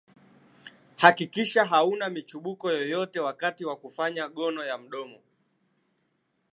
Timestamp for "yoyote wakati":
2.71-3.65